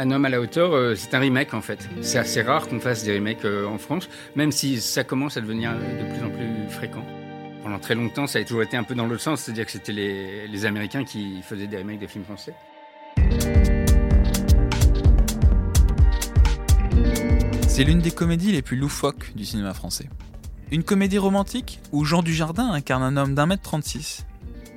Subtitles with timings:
[0.00, 1.88] Un homme à la hauteur, euh, c'est un remake en fait.
[2.02, 5.40] C'est assez rare qu'on fasse des remakes euh, en France, même si ça commence à
[5.40, 7.04] devenir de plus en plus fréquent.
[7.64, 9.90] Pendant très longtemps, ça a toujours été un peu dans l'autre sens, c'est-à-dire que c'était
[9.92, 12.54] les, Américains qui faisaient des remakes des films français.
[17.66, 20.08] C'est l'une des comédies les plus loufoques du cinéma français.
[20.70, 24.26] Une comédie romantique où Jean Dujardin incarne un homme d'un mètre 36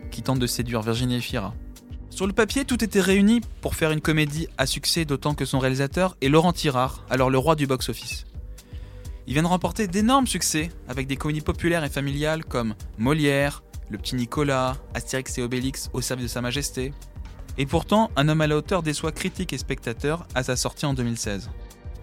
[0.10, 1.54] qui tente de séduire Virginie Efira.
[2.12, 5.60] Sur le papier, tout était réuni pour faire une comédie à succès, d'autant que son
[5.60, 8.26] réalisateur est Laurent Tirard, alors le roi du box-office.
[9.28, 13.98] Il vient de remporter d'énormes succès avec des comédies populaires et familiales comme Molière, Le
[13.98, 16.94] Petit Nicolas, Astérix et Obélix au service de Sa Majesté.
[17.58, 20.94] Et pourtant, Un homme à la hauteur déçoit critiques et spectateurs à sa sortie en
[20.94, 21.50] 2016.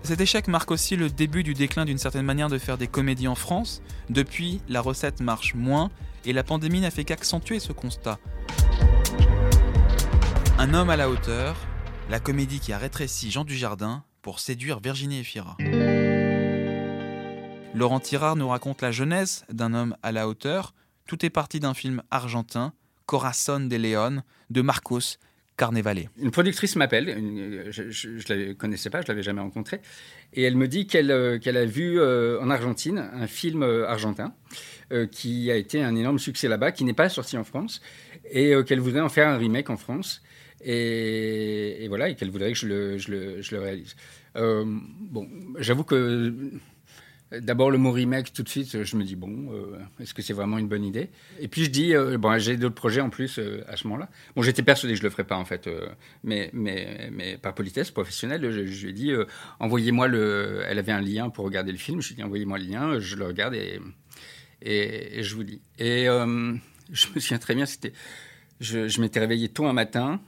[0.04, 3.28] Cet échec marque aussi le début du déclin d'une certaine manière de faire des comédies
[3.28, 3.82] en France.
[4.08, 5.90] Depuis, la recette marche moins
[6.24, 8.18] et la pandémie n'a fait qu'accentuer ce constat.
[10.60, 11.56] Un homme à la hauteur,
[12.10, 15.56] la comédie qui a rétréci Jean Dujardin pour séduire Virginie Efira.
[17.76, 20.74] Laurent Tirard nous raconte la jeunesse d'un homme à la hauteur.
[21.06, 22.72] Tout est parti d'un film argentin,
[23.06, 25.18] Corazon de León, de Marcos
[25.56, 26.10] Carnevale.
[26.18, 27.06] Une productrice m'appelle,
[27.70, 29.80] je ne la connaissais pas, je ne l'avais jamais rencontrée,
[30.32, 34.34] et elle me dit qu'elle euh, a vu euh, en Argentine un film euh, argentin
[35.12, 37.82] qui a été un énorme succès là-bas, qui n'est pas sorti en France,
[38.30, 40.22] et qu'elle voudrait en faire un remake en France.
[40.64, 43.96] Et, voilà, et qu'elle voudrait que je le, réalise.
[44.34, 45.28] bon,
[45.58, 46.32] j'avoue que
[47.30, 50.32] D'abord le mot remake, tout de suite, je me dis, bon, euh, est-ce que c'est
[50.32, 51.10] vraiment une bonne idée?
[51.40, 54.08] Et puis je dis, euh, bon, j'ai d'autres projets en plus euh, à ce moment-là.
[54.34, 55.68] Bon, j'étais persuadé que je ne le ferais pas en fait,
[56.24, 56.50] mais,
[57.42, 59.12] par politesse professionnelle, je, lui ai dit,
[59.60, 60.62] envoyez-moi le...
[60.66, 62.98] Elle avait un lien pour regarder le film, je lui ai dit, envoyez-moi le lien,
[62.98, 63.78] je le regarde et,
[64.62, 65.60] et, je vous dis.
[65.78, 67.92] Et je me souviens très bien, c'était...
[68.60, 70.20] Je, je m'étais réveillé tôt un matin,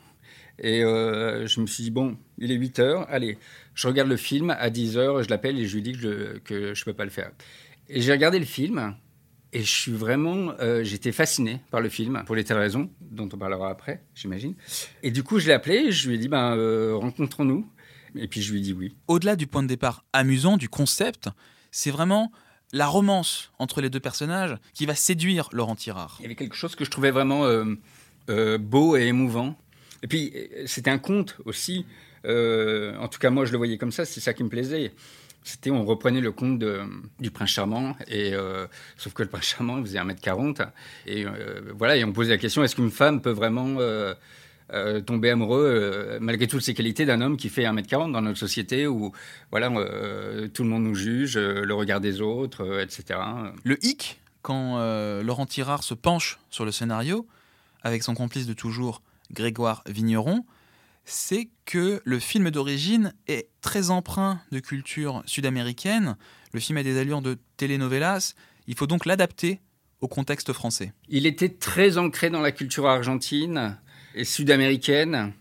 [0.60, 3.38] et je me suis dit, bon, il est 8 heures, allez,
[3.74, 6.56] je regarde le film à 10 heures, je l'appelle et je lui dis que je
[6.56, 7.30] ne peux pas le faire.
[7.88, 8.94] Et j'ai regardé le film
[9.52, 13.28] et je suis vraiment, euh, j'étais fasciné par le film pour les telles raisons dont
[13.32, 14.54] on parlera après, j'imagine.
[15.02, 17.68] Et du coup, je l'ai appelé, je lui ai dit, ben, euh, rencontrons-nous.
[18.16, 18.94] Et puis je lui ai dit oui.
[19.06, 21.28] Au-delà du point de départ amusant du concept,
[21.70, 22.32] c'est vraiment
[22.72, 26.16] la romance entre les deux personnages qui va séduire Laurent Tirard.
[26.18, 29.56] Il y avait quelque chose que je trouvais vraiment euh, beau et émouvant.
[30.02, 30.32] Et puis,
[30.66, 31.84] c'était un conte aussi.
[32.24, 34.92] Euh, en tout cas, moi, je le voyais comme ça, c'est ça qui me plaisait.
[35.42, 36.62] C'était, on reprenait le conte
[37.18, 38.66] du prince charmant, et, euh,
[38.98, 40.68] sauf que le prince charmant, il faisait 1m40.
[41.06, 43.78] Et euh, voilà, et on posait la question est-ce qu'une femme peut vraiment
[45.04, 49.12] tomber amoureux, malgré toutes ses qualités, d'un homme qui fait 1m40 dans notre société où
[49.50, 49.68] voilà,
[50.52, 53.18] tout le monde nous juge, le regard des autres, etc.
[53.64, 54.78] Le hic, quand
[55.22, 57.26] Laurent Tirard se penche sur le scénario,
[57.82, 59.00] avec son complice de toujours,
[59.32, 60.44] Grégoire Vigneron,
[61.04, 66.16] c'est que le film d'origine est très empreint de culture sud-américaine.
[66.52, 68.34] Le film a des allures de telenovelas.
[68.66, 69.60] Il faut donc l'adapter
[70.00, 70.92] au contexte français.
[71.08, 73.76] Il était très ancré dans la culture argentine
[74.14, 75.32] et sud-américaine,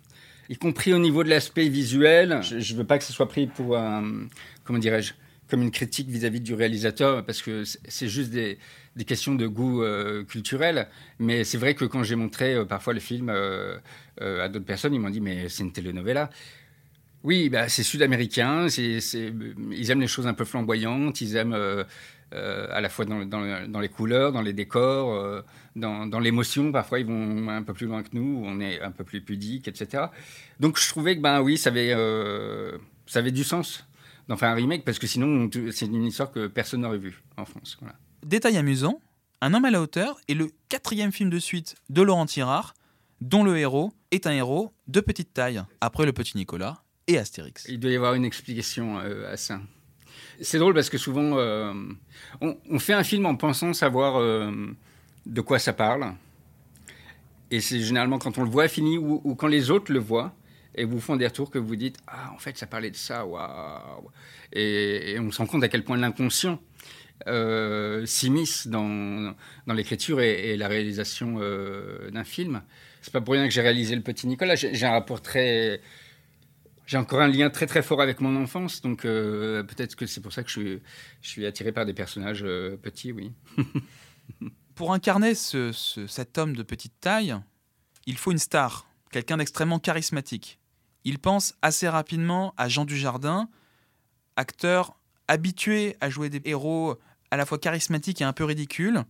[0.50, 2.42] y compris au niveau de l'aspect visuel.
[2.44, 4.28] Je ne veux pas que ce soit pris pour un,
[4.64, 5.14] comment dirais-je,
[5.50, 8.60] comme une critique vis-à-vis du réalisateur, parce que c'est juste des,
[9.06, 10.88] questions de goût euh, culturel.
[11.20, 13.78] Mais c'est vrai que quand j'ai montré euh, parfois le film euh,
[14.20, 16.30] à d'autres personnes, ils m'ont dit mais c'est une telenovela.
[17.24, 21.54] Oui, bah, c'est sud-américain, ils aiment les choses un peu flamboyantes, ils aiment
[22.32, 25.44] à la fois dans, les couleurs, dans les décors,
[25.76, 26.72] dans, l'émotion.
[26.72, 29.68] Parfois, ils vont un peu plus loin que nous, on est un peu plus pudique,
[29.68, 30.06] etc.
[30.62, 31.94] Donc, je trouvais que, ben oui, ça avait,
[33.06, 33.86] ça avait du sens
[34.30, 37.44] d'en faire un remake parce que sinon, c'est une histoire que personne n'aurait vue en
[37.44, 37.78] France.
[38.25, 39.00] Détail amusant
[39.41, 42.74] Un homme à la hauteur est le quatrième film de suite de Laurent Tirard,
[43.22, 47.66] dont le héros est un héros de petite taille, après le petit Nicolas et Astérix.
[47.69, 49.62] Il doit y avoir une explication euh, à ça.
[50.41, 51.74] C'est drôle parce que souvent, euh,
[52.41, 54.52] on, fait un film en pensant savoir euh,
[55.25, 56.13] de quoi ça parle.
[57.52, 60.35] Et c'est généralement quand on le voit fini ou quand les autres le voient
[60.75, 63.26] et vous font des retours que vous dites Ah, en fait, ça parlait de ça,
[63.26, 64.09] waouh
[64.53, 66.59] et, on se rend compte à quel point l'inconscient
[67.28, 68.06] euh,
[68.66, 69.36] dans,
[69.68, 72.62] dans l'écriture et, la réalisation euh, d'un film.
[73.02, 74.56] C'est pas pour rien que j'ai réalisé Le Petit Nicolas.
[74.56, 75.82] J'ai un rapport très.
[76.86, 80.22] J'ai encore un lien très très fort avec mon enfance, donc euh, peut-être que c'est
[80.22, 80.82] pour ça que je suis,
[81.22, 83.32] je suis attiré par des personnages euh, petits, oui.
[84.76, 87.36] pour incarner ce, cet homme de petite taille,
[88.08, 90.60] il faut une star, quelqu'un d'extrêmement charismatique
[91.04, 93.50] il pense assez rapidement à Jean Dujardin,
[94.36, 96.98] acteur habitué à jouer des héros
[97.31, 99.03] à la fois charismatiques et un peu ridicules.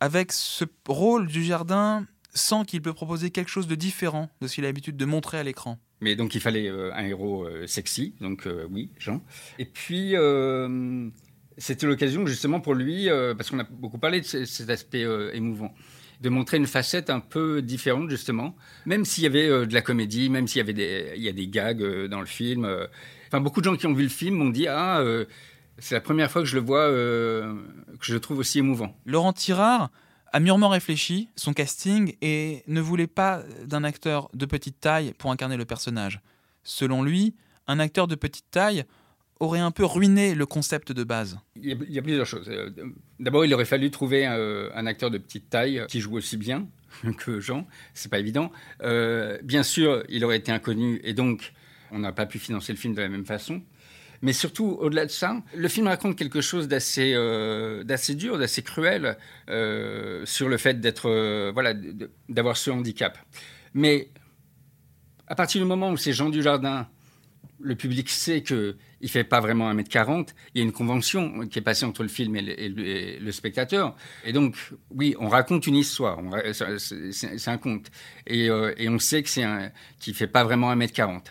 [0.00, 4.64] Avec ce rôle, Dujardin sent qu'il peut proposer quelque chose de différent de ce qu'il
[4.64, 5.78] a l'habitude de montrer à l'écran.
[6.00, 9.22] Mais donc il fallait un héros sexy, donc oui, Jean.
[9.58, 10.14] Et puis
[11.56, 15.72] c'était l'occasion justement pour lui, parce qu'on a beaucoup parlé de cet aspect émouvant,
[16.20, 20.28] de montrer une facette un peu différente justement, même s'il y avait de la comédie,
[20.28, 22.68] même s'il y avait des, il y a des gags dans le film.
[23.28, 25.02] Enfin, beaucoup de gens qui ont vu le film m'ont dit ah
[25.78, 28.96] c'est la première fois que je le vois, que je le trouve aussi émouvant.
[29.06, 29.90] Laurent Tirard
[30.32, 35.30] a mûrement réfléchi son casting et ne voulait pas d'un acteur de petite taille pour
[35.30, 36.20] incarner le personnage.
[36.64, 37.36] Selon lui,
[37.68, 38.84] un acteur de petite taille
[39.38, 41.38] aurait un peu ruiné le concept de base.
[41.54, 42.48] Il y a, plusieurs choses.
[42.48, 42.70] Euh,
[43.20, 46.66] d'abord, il aurait fallu trouver un, acteur de petite taille qui joue aussi bien
[47.18, 47.66] que Jean.
[47.94, 48.50] C'est pas évident.
[48.82, 51.52] Euh, bien sûr, il aurait été inconnu et donc
[51.90, 53.62] on n'a pas pu financer le film de la même façon.
[54.24, 58.62] Mais surtout, au-delà de ça, le film raconte quelque chose d'assez euh, d'assez dur, d'assez
[58.62, 59.18] cruel
[59.50, 61.74] euh, sur le fait d'être euh, voilà
[62.30, 63.18] d'avoir ce handicap.
[63.74, 64.08] Mais
[65.26, 66.88] à partir du moment où c'est Jean Dujardin,
[67.60, 70.28] le public sait que il fait pas vraiment 1m40.
[70.54, 73.94] Il y a une convention qui est passée entre le film et le, spectateur.
[74.24, 74.56] Et donc,
[74.90, 76.22] oui, on raconte une histoire.
[76.54, 77.90] C'est un conte.
[78.26, 79.70] Et, on sait que c'est un
[80.14, 81.24] fait pas vraiment 1m40.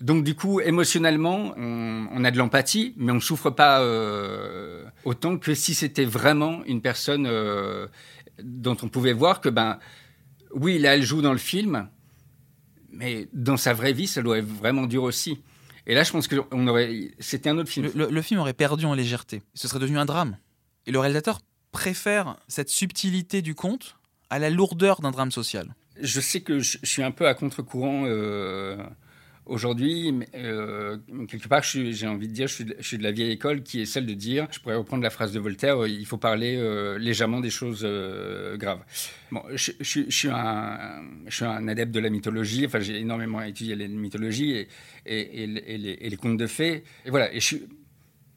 [0.00, 5.38] Donc du coup, émotionnellement, on, a de l'empathie, mais on ne souffre pas euh, autant
[5.38, 7.88] que si c'était vraiment une personne euh,
[8.42, 9.78] dont on pouvait voir que, ben,
[10.54, 11.88] oui, là, elle joue dans le film,
[12.92, 15.40] mais dans sa vraie vie, ça doit être vraiment dur aussi.
[15.86, 17.90] Et là, je pense que on aurait, c'était un autre film.
[17.94, 19.42] Le, film aurait perdu en légèreté.
[19.54, 20.36] Ce serait devenu un drame.
[20.86, 21.40] Et le réalisateur
[21.72, 23.96] préfère cette subtilité du conte
[24.30, 25.74] à la lourdeur d'un drame social.
[26.00, 28.04] Je sais que je, suis un peu à contre-courant.
[28.06, 28.76] Euh,
[29.48, 33.80] Aujourd'hui, euh, quelque part, j'ai envie de dire, je suis, de, la vieille école qui
[33.80, 36.98] est celle de dire, je pourrais reprendre la phrase de Voltaire, il faut parler euh,
[36.98, 38.84] légèrement des choses euh, graves.
[39.32, 44.66] Bon, je, suis un, adepte de la mythologie, enfin j'ai énormément étudié la mythologie
[45.06, 46.84] et, les, contes de fées.
[47.06, 47.56] Et voilà, et je,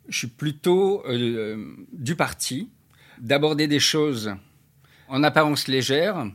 [0.08, 1.04] je suis plutôt
[1.92, 2.70] du parti
[3.20, 4.34] d'aborder des choses
[5.10, 6.26] en apparence légères,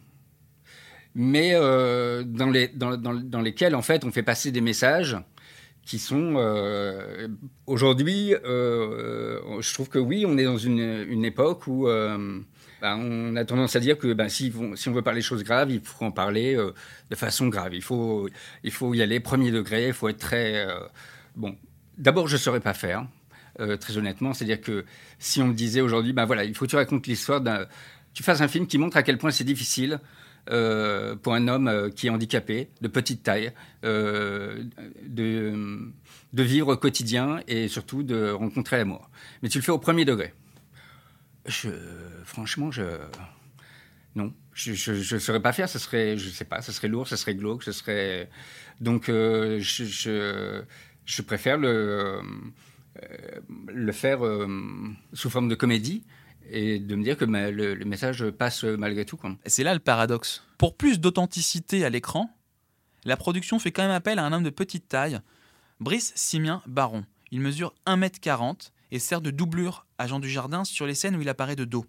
[1.18, 5.16] mais euh, dans, les, dans, dans, dans, lesquels, en fait, on fait passer des messages
[5.82, 7.28] qui sont euh,
[7.66, 13.34] aujourd'hui, euh, je trouve que oui, on est dans une, une époque où bah, on
[13.34, 16.04] a tendance à dire que bah, si, on veut parler de choses graves, il faut
[16.04, 17.72] en parler de façon grave.
[17.72, 18.28] Il faut,
[18.62, 20.66] il faut y aller premier degré, il faut être très...
[21.34, 21.56] bon,
[21.96, 23.06] d'abord, je ne saurais pas faire,
[23.80, 24.34] très honnêtement.
[24.34, 24.84] C'est-à-dire que
[25.18, 27.40] si on me disait aujourd'hui, ben voilà, il faut que tu racontes l'histoire.
[28.12, 29.98] Tu fasses un film qui montre à quel point c'est difficile
[30.50, 33.52] euh, pour un homme euh, qui est handicapé, de petite taille,
[33.84, 34.62] euh,
[35.02, 35.92] de,
[36.32, 39.10] vivre au quotidien et surtout de rencontrer l'amour.
[39.42, 40.34] Mais tu le fais au premier degré.
[42.24, 42.82] Franchement, je
[44.14, 44.70] non, je
[45.14, 45.68] ne saurais pas faire.
[45.68, 48.28] Ce serait, je sais pas, ce serait lourd, ce serait glauque, ce serait
[48.80, 50.62] donc je, je,
[51.04, 52.20] je, préfère le
[53.68, 54.20] le faire
[55.12, 56.04] sous forme de comédie
[56.50, 59.18] et de me dire que le, message passe malgré tout.
[59.46, 60.42] C'est là le paradoxe.
[60.58, 62.30] Pour plus d'authenticité à l'écran,
[63.04, 65.20] la production fait quand même appel à un homme de petite taille,
[65.80, 67.04] Brice Simien Baron.
[67.30, 71.28] Il mesure 1m40 et sert de doublure à Jean Dujardin sur les scènes où il
[71.28, 71.86] apparaît de dos.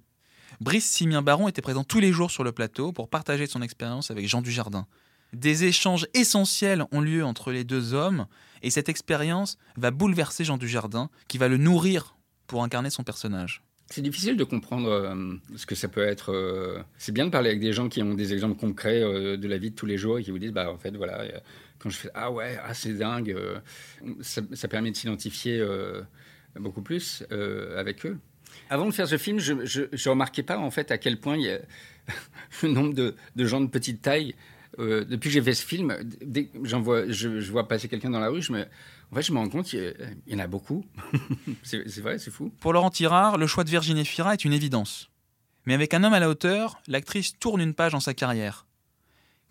[0.62, 4.12] Brice Simien Baron était présent tous les jours sur le plateau pour partager son expérience
[4.12, 4.88] avec Jean Dujardin.
[5.34, 8.28] Des échanges essentiels ont lieu entre les deux hommes
[8.62, 12.18] et cette expérience va bouleverser Jean Dujardin qui va le nourrir
[12.48, 13.62] pour incarner son personnage.
[13.90, 16.34] C'est difficile de comprendre euh, ce que ça peut être.
[16.34, 19.48] Euh, c'est bien de parler avec des gens qui ont des exemples concrets euh, de
[19.48, 21.24] la vie de tous les jours et qui vous disent, bah en fait voilà,
[21.80, 23.36] quand je fais ah ouais, ah c'est dingue,
[24.20, 25.66] ça, permet de s'identifier
[26.60, 27.24] beaucoup plus
[27.78, 28.18] avec eux.
[28.70, 31.44] Avant de faire ce film, je, ne remarquais pas en fait à quel point il
[31.44, 31.60] y a
[32.64, 33.16] le nombre de,
[33.46, 34.36] gens de petite taille.
[34.78, 38.30] depuis que j'ai fait ce film, dès j'en vois, je, vois passer quelqu'un dans la
[38.30, 38.66] rue, je me
[39.12, 39.96] en fait, je me rends compte qu'il
[40.28, 40.86] y en a beaucoup.
[41.64, 42.52] c'est vrai, c'est fou.
[42.60, 45.10] Pour Laurent Tirard, le choix de Virginie Fira est une évidence.
[45.66, 48.66] Mais avec un homme à la hauteur, l'actrice tourne une page dans sa carrière.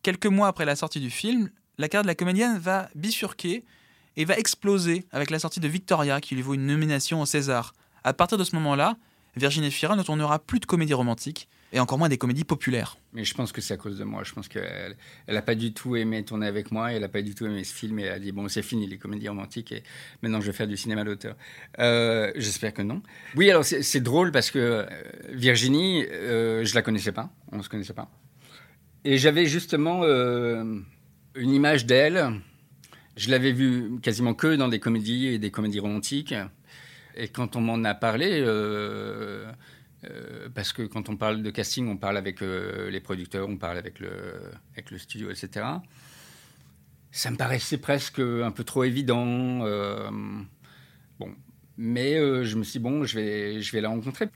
[0.03, 3.65] Quelques mois après la sortie du film, la carrière de la comédienne va bifurquer
[4.17, 7.75] et va exploser avec la sortie de Victoria qui lui vaut une nomination au César.
[8.05, 8.97] À partir de ce moment-là,
[9.37, 12.97] Virginie Fira ne tournera plus de comédie romantique et encore moins des comédies populaires.
[13.13, 14.23] Mais je pense que c'est à cause de moi.
[14.25, 14.97] Je pense qu'elle
[15.29, 17.75] n'a pas du tout aimé tourner avec moi, elle n'a pas du tout aimé ce
[17.75, 19.83] film et elle a dit bon, c'est fini les comédies romantiques et
[20.23, 21.37] maintenant je vais faire du cinéma d'auteur.
[21.79, 23.03] Euh, J'espère que non.
[23.35, 24.87] Oui, alors c'est drôle parce que euh,
[25.31, 28.11] Virginie, euh, je la connaissais pas, on se connaissait pas.
[29.05, 30.81] Et j'avais justement euh,
[31.35, 32.41] une image d'elle.
[33.17, 36.35] Je l'avais vue quasiment que dans des comédies et des comédies romantiques.
[37.17, 38.43] Et quand on m'en a parlé,
[40.11, 43.57] euh, parce que quand on parle de casting, on parle avec euh, les producteurs, on
[43.57, 44.11] parle avec le,
[44.73, 45.67] avec le studio, etc.
[47.11, 49.65] ça me paraissait presque un peu trop évident.
[49.65, 50.11] Euh,
[51.19, 51.35] bon,
[51.77, 54.29] mais je me suis dit, bon, je vais, je vais la rencontrer.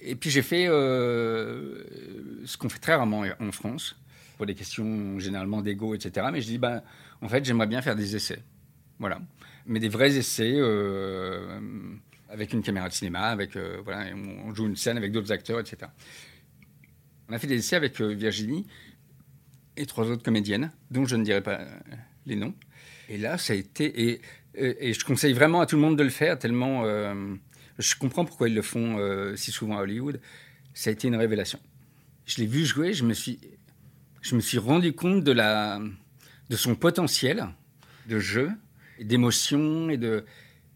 [0.00, 3.96] Et puis j'ai fait ce qu'on fait très rarement en France,
[4.36, 6.26] pour des questions généralement d'ego, etc.
[6.32, 6.82] Mais je dis, ben,
[7.20, 8.42] en fait, j'aimerais bien faire des essais.
[8.98, 9.20] Voilà.
[9.66, 10.54] Mais des vrais essais
[12.32, 15.90] avec une caméra de cinéma, avec, voilà, on joue une scène avec d'autres acteurs, etc.
[17.28, 18.66] On a fait des essais avec Virginie
[19.76, 21.66] et trois autres comédiennes, dont je ne dirai pas euh,
[22.26, 22.54] les noms.
[23.08, 24.10] Et là, ça a été.
[24.10, 24.20] Et,
[24.60, 26.84] euh, je conseille vraiment à tout le monde de le faire, tellement.
[26.84, 27.34] Euh,
[27.78, 28.98] je comprends pourquoi ils le font
[29.34, 30.20] si souvent à Hollywood.
[30.74, 31.58] Ça a été une révélation.
[32.26, 33.40] Je l'ai vu jouer, je me suis,
[34.20, 35.80] je me suis rendu compte de, la,
[36.50, 37.48] de son potentiel
[38.06, 38.50] de jeu,
[39.00, 40.24] d'émotion et de.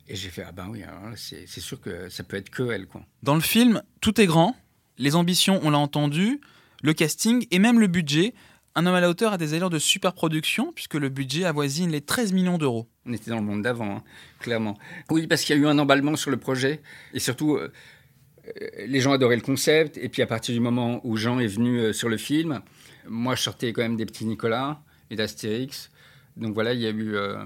[0.08, 0.84] Et j'ai fait, ah ben oui,
[1.16, 2.86] c'est sûr que ça peut être que elle.
[2.86, 3.02] Quoi.
[3.22, 4.56] Dans le film, tout est grand,
[4.98, 6.40] les ambitions, on l'a entendu,
[6.82, 8.34] le casting et même le budget
[8.76, 11.90] un homme à la hauteur a des allures de super production puisque le budget avoisine
[11.90, 12.86] les 13 millions d'euros.
[13.06, 14.04] On était dans le monde d'avant, hein,
[14.38, 14.76] clairement.
[15.10, 16.82] Oui, parce qu'il y a eu un emballement sur le projet
[17.14, 17.72] et surtout, euh,
[18.86, 19.96] les gens adoraient le concept.
[19.96, 22.60] Et puis à partir du moment où Jean est venu euh, sur le film,
[23.08, 25.90] moi je sortais quand même des petits Nicolas et d'Astérix.
[26.36, 27.16] Donc voilà, il y a eu.
[27.16, 27.38] Euh,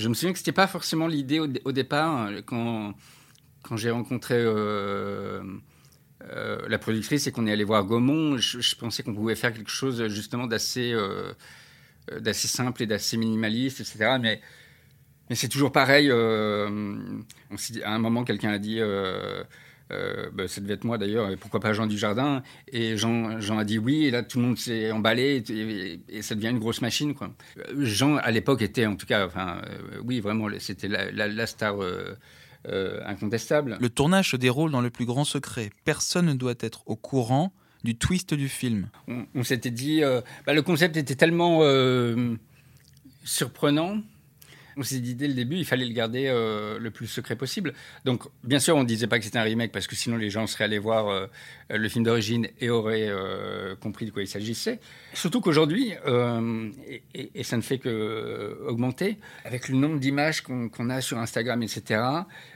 [0.00, 2.94] je me souviens que c'était pas forcément l'idée au, départ hein, quand
[3.62, 5.42] quand j'ai rencontré euh,
[6.68, 10.06] la productrice et qu'on est allé voir Gaumont, je, pensais qu'on pouvait faire quelque chose
[10.08, 11.32] justement d'assez euh,
[12.32, 14.16] simple et d'assez minimaliste, etc.
[14.20, 14.40] Mais,
[15.28, 16.10] mais c'est toujours pareil.
[16.10, 16.98] Euh,
[17.84, 18.80] à un moment, quelqu'un a dit.
[20.32, 22.42] Bah, ça devait être moi d'ailleurs, pourquoi pas Jean Dujardin
[22.72, 25.42] Et Jean, Jean a dit oui, et là tout le monde s'est emballé,
[26.08, 27.14] et, ça devient une grosse machine.
[27.14, 27.32] Quoi.
[27.78, 29.60] Jean, à l'époque, était en tout cas, enfin,
[30.04, 31.76] oui, vraiment, c'était la, la, star
[32.68, 33.78] euh, incontestable.
[33.80, 35.70] Le tournage se déroule dans le plus grand secret.
[35.84, 37.54] Personne ne doit être au courant
[37.84, 38.90] du twist du film.
[39.34, 42.34] On, s'était dit, euh, bah, le concept était tellement euh,
[43.24, 44.02] surprenant
[44.76, 47.74] on s'est dit dès le début, il fallait le garder euh, le plus secret possible.
[48.04, 50.30] Donc, bien sûr, on ne disait pas que c'était un remake parce que sinon les
[50.30, 51.26] gens seraient allés voir euh,
[51.68, 54.80] le film d'origine et auraient euh, compris de quoi il s'agissait.
[55.14, 55.92] Surtout qu'aujourd'hui,
[57.14, 62.00] et, ça ne fait que augmenter, avec le nombre d'images qu'on a sur Instagram, etc.,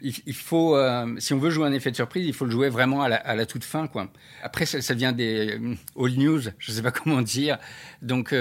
[0.03, 0.79] il, faut,
[1.19, 3.47] si on veut jouer un effet de surprise, il faut le jouer vraiment à la,
[3.47, 3.89] toute fin.
[3.89, 4.09] Quoi.
[4.43, 5.59] Après, ça, ça vient des
[5.99, 7.59] all news, je ne sais pas comment dire.
[8.03, 8.33] Donc,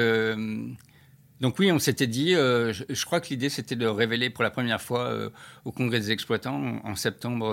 [1.43, 4.49] donc oui, on s'était dit, euh, je, crois que l'idée c'était de révéler pour la
[4.49, 5.29] première fois euh,
[5.65, 7.51] au Congrès des exploitants en, septembre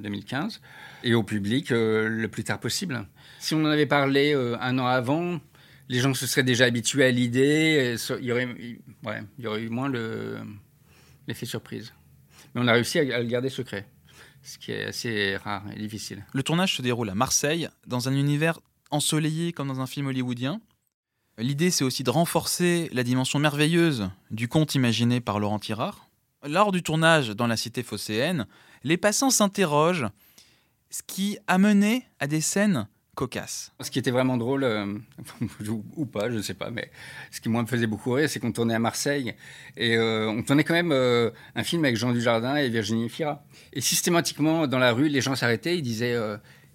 [0.00, 3.06] 2015 euh, et au public le plus tard possible.
[3.38, 5.42] Si on en avait parlé un an avant,
[5.90, 8.48] les gens se seraient déjà habitués à l'idée, il y aurait,
[9.60, 9.92] eu moins
[11.28, 11.92] l'effet surprise.
[12.54, 13.86] Mais on a réussi à le garder secret,
[14.42, 16.24] ce qui est assez rare et difficile.
[16.32, 18.58] Le tournage se déroule à Marseille, dans un univers
[18.90, 20.62] ensoleillé comme dans un film hollywoodien.
[21.38, 26.08] L'idée, c'est aussi de renforcer la dimension merveilleuse du conte imaginé par Laurent Tirard.
[26.46, 28.46] Lors du tournage dans la cité phocéenne,
[28.84, 30.06] les passants s'interrogent,
[30.90, 32.86] ce qui a mené à des scènes
[33.16, 33.72] cocasses.
[33.80, 34.86] Ce qui était vraiment drôle, euh,
[35.96, 36.88] ou pas, je ne sais pas, mais
[37.32, 39.34] ce qui moi me faisait beaucoup rire, c'est qu'on tournait à Marseille
[39.76, 43.44] et euh, on tournait quand même euh, un film avec Jean Dujardin et Virginie Fira.
[43.72, 46.16] Et systématiquement, dans la rue, les gens s'arrêtaient, ils disaient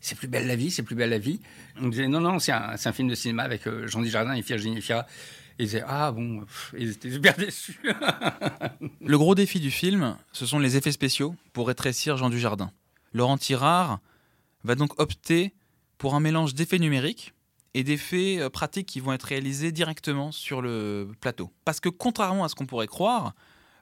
[0.01, 1.39] c'est plus belle la vie, c'est plus belle la vie.
[1.82, 4.41] On disait non, non, c'est un, un, film de cinéma avec euh, Jean Dujardin et
[4.41, 5.06] Virginie Fira.
[5.58, 6.46] ils disaient ah bon,
[6.77, 7.79] ils étaient super déçus.
[9.01, 12.72] le gros défi du film, ce sont les effets spéciaux pour rétrécir Jean Dujardin.
[13.13, 14.00] Laurent Tirard
[14.63, 15.53] va donc opter
[15.98, 17.34] pour un mélange d'effets numériques
[17.74, 21.51] et d'effets euh, pratiques qui vont être réalisés directement sur le plateau.
[21.65, 23.34] Parce que contrairement à ce qu'on pourrait croire,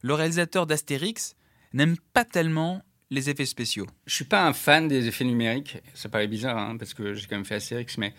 [0.01, 1.35] le réalisateur d'Astérix
[1.73, 5.77] n'aime pas tellement les effets spéciaux Je suis pas un fan des effets numériques.
[5.93, 8.13] Ça paraît bizarre, hein, parce que j'ai quand même fait Astérix, mais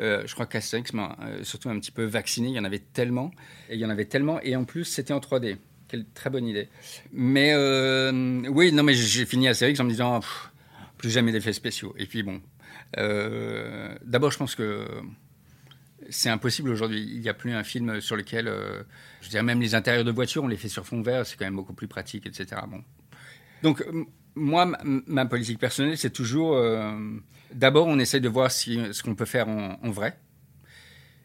[0.00, 2.48] euh, je crois qu'Astérix m'a euh, surtout un petit peu vacciné.
[2.48, 3.30] Il y en avait tellement.
[3.68, 4.40] Et il y en avait tellement.
[4.42, 5.56] Et en plus, c'était en 3D.
[5.88, 6.68] Quelle très bonne idée.
[7.12, 10.20] Mais euh, oui, non, mais j'ai fini Astérix en me disant
[10.98, 11.94] plus jamais d'effets spéciaux.
[11.96, 12.40] Et puis bon,
[12.96, 14.84] d'abord, je pense que
[16.10, 17.02] c'est impossible aujourd'hui.
[17.02, 18.52] Il n'y a plus un film sur lequel,
[19.20, 21.44] je dirais même les intérieurs de voitures, on les fait sur fond vert, c'est quand
[21.44, 22.62] même beaucoup plus pratique, etc.
[22.68, 22.82] Bon.
[23.62, 23.86] Donc
[24.36, 26.56] moi, ma, politique personnelle, c'est toujours.
[26.56, 26.92] Euh,
[27.52, 30.16] d'abord, on essaie de voir ce qu'on peut faire en, vrai,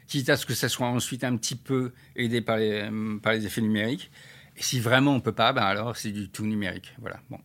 [0.08, 3.62] quitte à ce que ça soit ensuite un petit peu aidé par les, les effets
[3.62, 4.10] numériques.
[4.58, 6.94] Et si vraiment on peut pas, ben alors c'est du tout numérique.
[7.00, 7.20] Voilà.
[7.30, 7.40] Bon.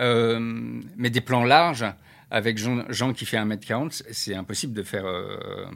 [0.00, 0.38] Euh,
[0.96, 1.84] mais des plans larges,
[2.30, 5.66] avec Jean, qui fait 1m40, c'est impossible de faire euh,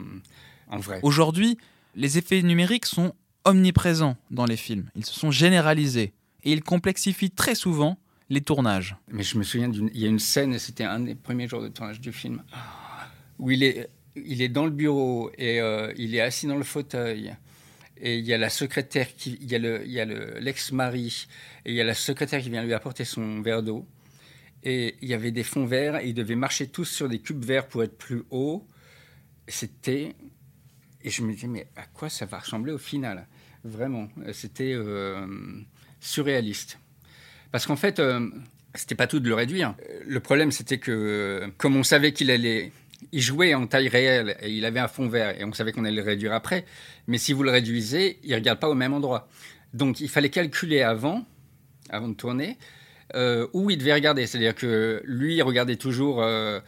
[0.67, 0.99] en vrai.
[1.03, 1.57] Aujourd'hui,
[1.95, 3.13] les effets numériques sont
[3.45, 4.89] omniprésents dans les films.
[4.95, 6.13] Ils se sont généralisés.
[6.43, 7.97] Et ils complexifient très souvent
[8.29, 8.95] les tournages.
[9.11, 11.67] Mais je me souviens, il y a une scène, c'était un des premiers jours de
[11.67, 12.43] tournage du film,
[13.39, 16.63] où il est, il est dans le bureau et euh, il est assis dans le
[16.63, 17.35] fauteuil.
[17.97, 21.27] et il y a la secrétaire qui, il y a le, il y a l'ex-mari
[21.65, 23.85] et il y a la secrétaire qui vient lui apporter son verre d'eau.
[24.63, 27.43] Et il y avait des fonds verts et ils devaient marcher tous sur des cubes
[27.43, 28.67] verts pour être plus haut.
[29.47, 30.15] C'était
[31.01, 33.25] et je me disais mais à quoi ça va ressembler au final?
[33.63, 35.25] Vraiment, c'était euh,
[35.99, 36.77] surréaliste.
[37.51, 38.27] Parce qu'en fait, euh,
[38.75, 39.75] c'était pas tout de le réduire.
[40.05, 42.71] Le problème, c'était que comme on savait qu'il allait
[43.11, 45.85] il jouait en taille réelle et il avait un fond vert et on savait qu'on
[45.85, 46.65] allait le réduire après.
[47.07, 49.27] Mais si vous le réduisez, il ne regarde pas au même endroit.
[49.73, 51.25] Donc il fallait calculer avant,
[51.89, 52.57] avant de tourner,
[53.15, 54.27] euh, où il devait regarder.
[54.27, 56.59] C'est-à-dire que lui, il regardait toujours euh,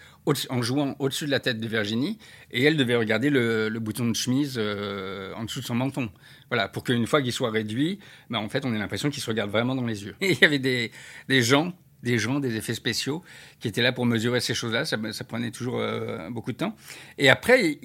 [0.49, 2.17] en jouant au-dessus de la tête de Virginie
[2.51, 6.09] et elle devait regarder le, bouton de chemise euh, en dessous de son menton.
[6.49, 7.99] Voilà, pour qu'une fois qu'il soit réduit,
[8.29, 10.15] ben, en fait, on ait l'impression qu'il se regarde vraiment dans les yeux.
[10.21, 10.91] Et il y avait des,
[11.27, 11.73] des gens
[12.03, 13.23] des gens, des effets spéciaux
[13.59, 14.85] qui étaient là pour mesurer ces choses-là.
[14.85, 14.97] Ça,
[15.27, 16.75] prenait toujours euh, beaucoup de temps.
[17.17, 17.79] Et après,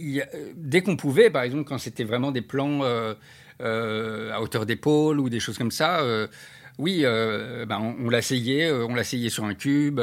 [0.55, 3.15] dès qu'on pouvait, par exemple, quand c'était vraiment des plans euh,
[3.61, 6.03] euh, à hauteur d'épaule ou des choses comme ça,
[6.79, 10.01] oui, ben on, l'asseyait, on l'asseyait sur un cube,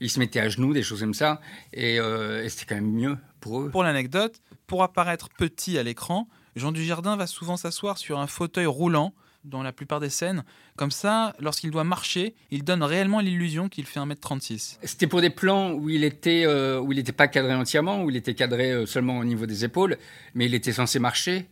[0.00, 1.40] il se mettait à genoux, des choses comme ça,
[1.72, 3.70] et, et c'était quand même mieux pour eux.
[3.70, 8.66] Pour l'anecdote, pour apparaître petit à l'écran, Jean Dujardin va souvent s'asseoir sur un fauteuil
[8.66, 10.44] roulant dans la plupart des scènes.
[10.76, 14.78] Comme ça, lorsqu'il doit marcher, il donne réellement l'illusion qu'il fait 1m36.
[14.82, 18.10] C'était pour des plans où il était euh, où il n'était pas cadré entièrement, où
[18.10, 19.96] il était cadré euh, seulement au niveau des épaules,
[20.34, 21.48] mais il était censé marcher.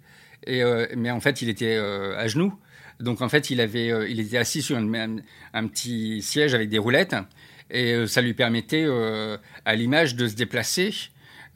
[0.47, 2.55] Et, euh, mais en fait, il était à genoux.
[3.01, 7.17] Donc en fait, il, il était assis sur un, petit siège avec des roulettes.
[7.71, 8.87] Et ça lui permettait,
[9.65, 10.95] à l'image, de se déplacer.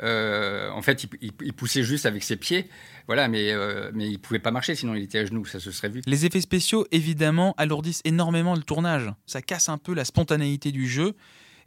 [0.03, 2.69] en fait, il poussait juste avec ses pieds
[3.07, 5.89] voilà, mais, euh, il pouvait pas marcher, sinon il était à genoux, ça se serait
[5.89, 6.03] vu.
[6.07, 9.13] Les effets spéciaux, évidemment, alourdissent énormément le tournage.
[9.27, 11.15] Ça casse un peu la spontanéité du jeu.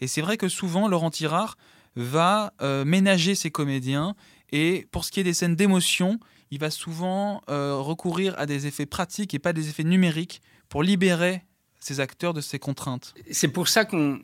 [0.02, 1.58] Et c'est vrai que souvent, Laurent Tirard
[1.96, 4.16] va euh, ménager ses comédiens.
[4.52, 6.20] Et pour ce qui est des scènes d'émotion,
[6.52, 10.84] il va souvent euh, recourir à des effets pratiques et pas des effets numériques pour
[10.84, 11.44] libérer
[11.80, 13.14] ses acteurs de ces contraintes.
[13.32, 14.20] C'est pour ça qu'on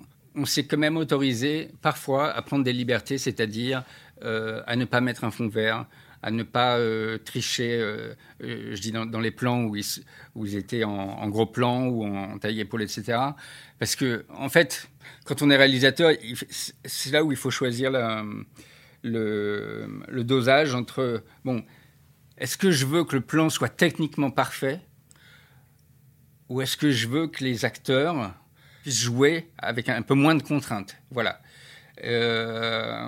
[0.46, 3.84] s'est quand même autorisé parfois à prendre des libertés, c'est-à-dire
[4.24, 5.88] à ne pas mettre un fond vert,
[6.24, 9.86] à ne pas euh, tricher, euh, euh, je dis dans, les plans où ils,
[10.36, 13.18] où ils étaient en, gros plan ou en, taille épaule, etc.
[13.80, 14.88] Parce que, en fait,
[15.26, 16.12] quand on est réalisateur,
[16.86, 18.44] c'est là où il faut choisir le,
[19.04, 21.64] le, dosage entre, bon,
[22.42, 24.82] est-ce que je veux que le plan soit techniquement parfait
[26.50, 28.34] ou est-ce que je veux que les acteurs
[28.82, 30.98] puissent jouer avec un, peu moins de contraintes?
[31.12, 31.40] Voilà.
[32.04, 33.08] Euh,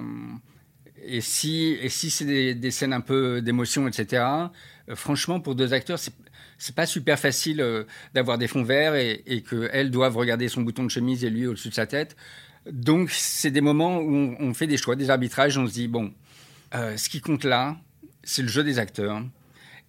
[1.03, 5.73] et si, et si c'est des, scènes un peu d'émotion, etc., euh, franchement, pour deux
[5.73, 6.13] acteurs, c'est
[6.59, 10.83] c'est pas super facile euh, d'avoir des fonds verts et, qu'elles doivent regarder son bouton
[10.83, 12.15] de chemise et lui au-dessus de sa tête.
[12.71, 15.57] Donc, c'est des moments où on, fait des choix, des arbitrages.
[15.57, 16.13] On se dit, bon,
[16.71, 17.75] ce qui compte là,
[18.23, 19.21] c'est le jeu des acteurs.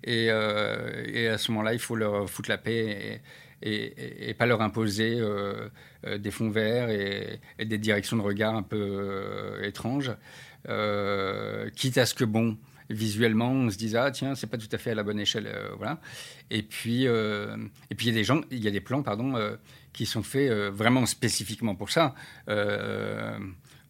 [0.06, 3.22] Et, et à ce moment-là, il faut leur foutre la paix
[3.62, 5.18] et, pas leur imposer
[6.18, 10.12] des fonds verts et, des directions de regard un peu étranges.
[10.68, 12.56] Euh, quitte à ce que, bon,
[12.88, 15.46] visuellement, on se dise ah tiens c'est pas tout à fait à la bonne échelle
[15.46, 16.00] euh, voilà
[16.50, 17.56] et puis euh,
[17.90, 19.34] et puis il y a des gens il y a des plans pardon
[19.94, 22.14] qui sont faits vraiment spécifiquement pour ça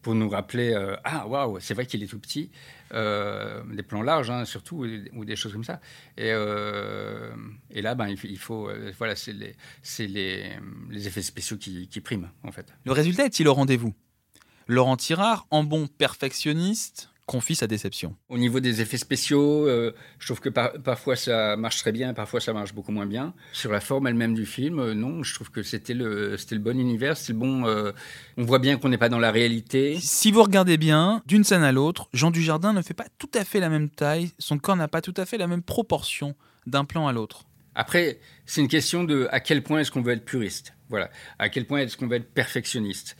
[0.04, 2.50] pour nous rappeler ah waouh c'est vrai qu'il est tout petit
[2.92, 5.80] des plans larges hein, surtout ou, des choses comme ça.
[6.16, 9.56] Et, et là ben il, faut voilà c'est les
[9.98, 10.52] les,
[10.90, 12.72] les, effets spéciaux qui, qui priment en fait.
[12.84, 13.94] Le résultat est-il au rendez-vous?
[14.66, 18.16] Laurent Tirard, en bon perfectionniste, confie sa déception.
[18.28, 22.40] Au niveau des effets spéciaux, euh, je trouve que parfois ça marche très bien, parfois
[22.40, 23.34] ça marche beaucoup moins bien.
[23.52, 26.60] Sur la forme elle-même du film, euh, non, je trouve que c'était le, c'était le
[26.60, 27.66] bon univers, c'est le bon.
[27.66, 27.92] Euh,
[28.37, 29.98] on voit bien qu'on n'est pas dans la réalité.
[30.00, 33.44] Si vous regardez bien, d'une scène à l'autre, Jean Dujardin ne fait pas tout à
[33.44, 36.34] fait la même taille, son corps n'a pas tout à fait la même proportion
[36.66, 37.44] d'un plan à l'autre.
[37.74, 40.74] Après, c'est une question de à quel point est-ce qu'on veut être puriste.
[40.90, 43.16] Voilà, à quel point est-ce qu'on veut être perfectionniste.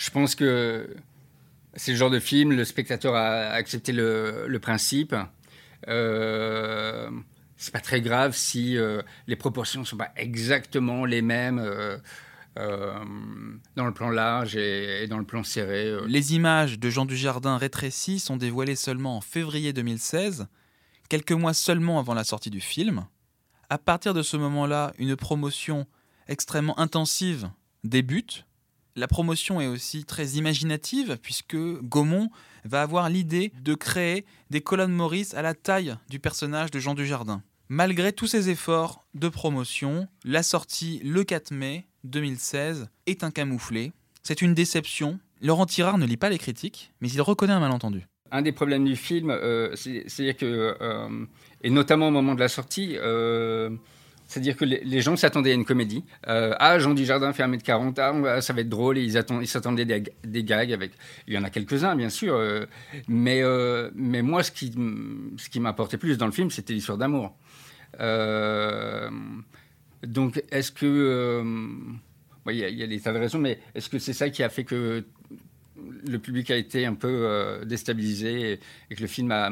[0.00, 0.88] Je pense que
[1.80, 5.16] c'est le genre de film, le spectateur a accepté le, principe.
[5.88, 7.10] Euh,
[7.56, 11.96] c'est pas très grave si euh, les proportions sont pas exactement les mêmes euh,
[13.76, 15.96] dans le plan large et, dans le plan serré.
[16.06, 20.48] Les images de Jean Dujardin rétrécies sont dévoilées seulement en février 2016,
[21.08, 23.06] quelques mois seulement avant la sortie du film.
[23.70, 25.86] À partir de ce moment-là, une promotion
[26.28, 27.48] extrêmement intensive
[27.84, 28.44] débute.
[29.00, 32.28] La promotion est aussi très imaginative puisque Gaumont
[32.66, 36.92] va avoir l'idée de créer des colonnes Maurice à la taille du personnage de Jean
[36.92, 37.42] Dujardin.
[37.70, 43.92] Malgré tous ces efforts de promotion, la sortie le 4 mai 2016 est un camouflet.
[44.22, 45.18] C'est une déception.
[45.40, 48.06] Laurent Tirard ne lit pas les critiques, mais il reconnaît un malentendu.
[48.30, 51.24] un des problèmes du film, euh, c'est-à-dire que, euh,
[51.62, 53.70] et notamment au moment de la sortie, euh,
[54.30, 56.04] c'est-à-dire que les, gens s'attendaient à une comédie.
[56.24, 60.44] ah, Jean Dujardin fait 1m40, ah, ça va être drôle, et ils, s'attendaient des, des,
[60.44, 60.92] gags avec.
[61.26, 62.40] Il y en a quelques-uns, bien sûr,
[63.08, 63.42] mais,
[63.94, 64.72] mais moi, ce qui,
[65.36, 67.34] ce qui m'apportait plus dans le film, c'était l'histoire d'amour.
[70.06, 71.42] donc, est-ce que.
[72.46, 74.48] Il y, y, a des tas de raisons, mais est-ce que c'est ça qui a
[74.48, 75.04] fait que
[76.06, 79.50] le public a été un peu euh, déstabilisé et, que le film a,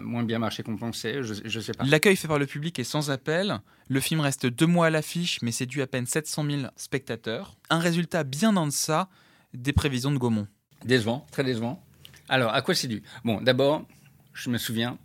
[0.00, 1.22] moins bien marché qu'on pensait.
[1.22, 1.84] Je ne sais pas.
[1.84, 3.60] L'accueil fait par le public est sans appel.
[3.88, 7.56] Le film reste deux mois à l'affiche, mais séduit à peine 700 000 spectateurs.
[7.70, 9.08] Un résultat bien en deçà
[9.52, 10.48] des prévisions de Gaumont.
[10.84, 11.82] Décevant, très décevant.
[12.28, 13.02] Alors, à quoi c'est dû?
[13.24, 13.86] Bon, d'abord,
[14.32, 14.98] je me souviens.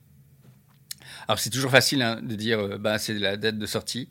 [1.28, 4.10] Alors, c'est toujours facile hein, de dire, euh, bah, c'est la date de sortie.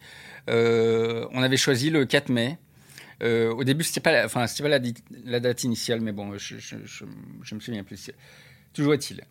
[0.49, 2.59] Euh, on avait choisi le 4 mai.
[3.23, 4.79] Euh, au début, c'était pas, enfin, c'était pas
[5.25, 7.05] la, date initiale, mais bon, je, je,
[7.55, 8.11] me souviens plus.
[8.73, 9.23] Toujours est-il.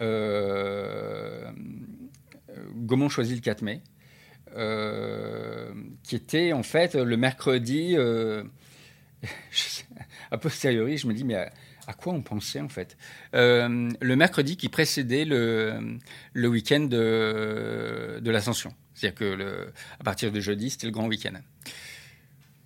[0.00, 1.50] Euh,
[2.74, 3.80] Gaumont choisit le 4 mai,
[4.56, 5.72] euh,
[6.02, 7.96] qui était en fait le mercredi.
[10.30, 12.96] A posteriori, je me dis, mais à, quoi on pensait en fait?
[13.32, 15.98] Le mercredi qui précédait le,
[16.34, 18.74] week-end de, de l'Ascension.
[18.94, 21.34] C'est-à-dire que le, à partir de jeudi, c'était le grand week-end.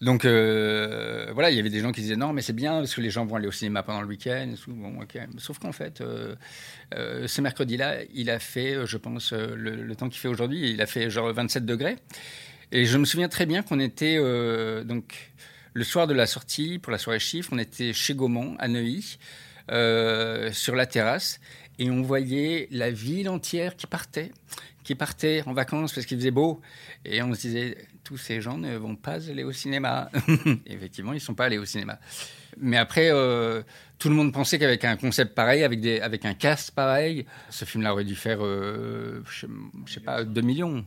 [0.03, 2.93] Donc euh, voilà, il y avait des gens qui disaient non, mais c'est bien parce
[2.93, 4.53] que les gens vont aller au cinéma pendant le week-end.
[4.67, 4.99] Bon,
[5.39, 6.35] Sauf qu'en fait, euh,
[6.95, 10.87] euh, ce mercredi-là, il a fait, je pense, le, temps qu'il fait aujourd'hui, il a
[10.87, 11.97] fait genre 27 degrés.
[12.73, 14.17] Et je me souviens très bien qu'on était
[14.85, 15.33] donc
[15.73, 19.19] le soir de la sortie pour la soirée chiffre, on était chez Gaumont à Neuilly
[19.69, 21.39] sur la terrasse
[21.79, 24.33] et on voyait la ville entière qui partait
[24.85, 26.61] qui partaient en vacances parce qu'il faisait beau.
[27.05, 30.11] Et on se disait, tous ces gens ne vont pas aller au cinéma.
[30.67, 31.99] Effectivement, ils ne sont pas allés au cinéma.
[32.59, 33.63] Mais après, euh,
[33.99, 37.65] tout le monde pensait qu'avec un concept pareil, avec, des, avec un cast pareil, ce
[37.65, 40.85] film-là aurait dû faire, euh, je ne sais pas, 2 millions.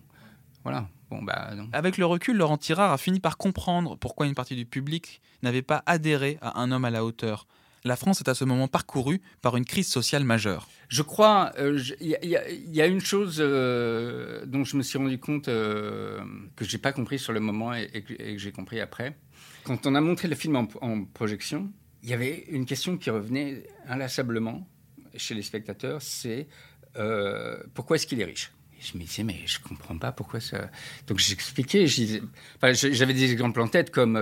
[0.63, 0.88] Voilà.
[1.10, 1.51] Bon, bah.
[1.71, 5.62] Avec le recul, Laurent Tirard a fini par comprendre pourquoi une partie du public n'avait
[5.62, 7.47] pas adhéré à Un homme à la hauteur
[7.86, 10.67] la France est à ce moment parcourue par une crise sociale majeure.
[10.89, 11.80] Je crois, il euh,
[12.12, 16.19] y, a une chose euh, dont je me suis rendu compte euh,
[16.56, 19.15] que j'ai pas compris sur le moment et, que, j'ai compris après.
[19.63, 21.71] Quand on a montré le film en, projection,
[22.04, 24.67] il y avait une question qui revenait inlassablement
[25.15, 26.48] chez les spectateurs, c'est
[27.74, 28.52] pourquoi est-ce qu'il est riche?
[28.91, 30.69] Je me disais, mais je comprends pas pourquoi ça.
[31.08, 34.19] Donc j'expliquais, j'avais des exemples en tête comme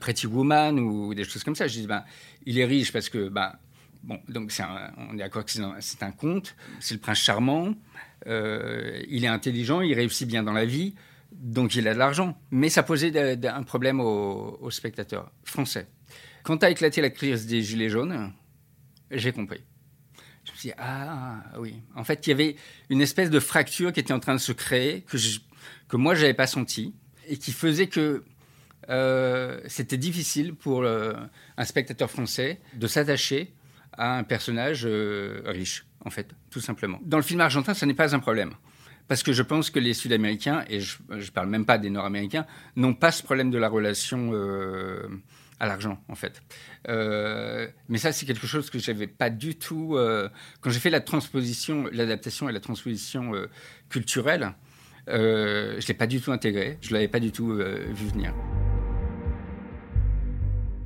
[0.00, 1.66] Pretty Woman ou des choses comme ça.
[1.66, 2.04] Je disais, ben,
[2.46, 3.58] il est riche parce que, bah,
[4.02, 4.52] bon, donc
[4.96, 7.74] on est d'accord que c'est un, conte, c'est le prince charmant,
[8.26, 10.94] euh, il est intelligent, il réussit bien dans la vie,
[11.32, 12.38] donc il a de l'argent.
[12.50, 15.88] Mais ça posait un problème aux, spectateurs français.
[16.42, 18.32] Quand a éclaté la crise des Gilets jaunes,
[19.10, 19.60] j'ai compris.
[20.48, 21.76] Je me suis dit, ah oui.
[21.94, 22.56] En fait, il y avait
[22.90, 25.04] une espèce de fracture qui était en train de se créer,
[25.88, 26.94] que, moi, je n'avais pas senti,
[27.28, 28.24] et qui faisait que
[28.88, 33.52] euh, c'était difficile pour un spectateur français de s'attacher
[33.98, 37.00] à un personnage euh, riche, en fait, tout simplement.
[37.02, 38.54] Dans le film argentin, ce n'est pas un problème.
[39.08, 42.46] Parce que je pense que les Sud-Américains, et je ne parle même pas des Nord-Américains,
[42.76, 45.08] n'ont pas ce problème de la relation euh,
[45.60, 46.42] à l'argent, en fait.
[46.86, 49.98] mais ça, c'est quelque chose que j'avais pas du tout.
[50.60, 53.32] quand j'ai fait la transposition, l'adaptation et la transposition
[53.88, 54.52] culturelle,
[55.06, 58.34] je l'ai pas du tout intégré, je l'avais pas du tout vu venir.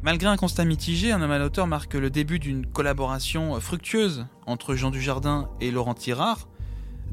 [0.04, 4.74] Malgré un constat mitigé, Un homme à l'auteur marque le début d'une collaboration fructueuse entre
[4.74, 6.48] Jean Dujardin et Laurent Tirard.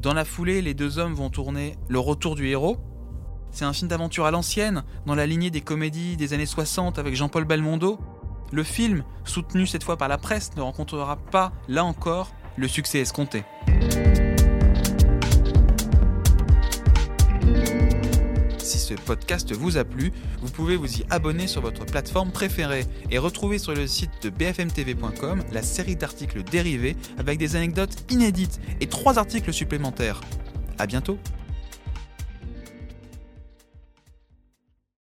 [0.00, 2.78] Dans la foulée, les deux hommes vont tourner Le Retour du héros.
[3.52, 7.14] C'est un film d'aventure à l'ancienne, dans la lignée des comédies des années 60 avec
[7.14, 7.98] Jean-Paul Belmondo.
[8.52, 13.00] Le film, soutenu cette fois par la presse, ne rencontrera pas, là encore, le succès
[13.00, 13.44] escompté.
[18.90, 23.18] ce podcast vous a plu, vous pouvez vous y abonner sur votre plateforme préférée et
[23.18, 28.88] retrouver sur le site de bfmtv.com la série d'articles dérivés avec des anecdotes inédites et
[28.88, 30.20] trois articles supplémentaires.
[30.78, 31.18] À bientôt